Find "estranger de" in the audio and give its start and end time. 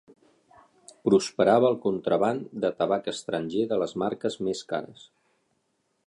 3.13-3.79